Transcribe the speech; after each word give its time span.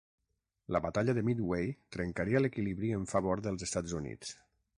La 0.75 0.79
Batalla 0.85 1.13
de 1.17 1.23
Midway 1.27 1.69
trencaria 1.97 2.41
l'equilibri 2.45 2.91
en 3.01 3.07
favor 3.13 3.45
dels 3.49 3.69
Estats 3.71 3.97
Units. 4.03 4.35